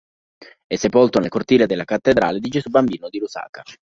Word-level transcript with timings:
È 0.65 0.75
sepolto 0.77 1.19
nel 1.19 1.29
cortile 1.29 1.67
della 1.67 1.83
cattedrale 1.83 2.39
di 2.39 2.49
Gesù 2.49 2.71
Bambino 2.71 3.07
di 3.07 3.19
Lusaka. 3.19 3.61